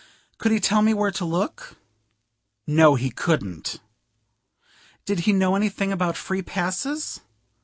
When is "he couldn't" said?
2.95-3.79